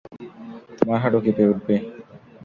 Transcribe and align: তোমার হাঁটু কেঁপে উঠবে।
তোমার 0.77 0.97
হাঁটু 1.03 1.19
কেঁপে 1.23 1.43
উঠবে। 1.51 1.75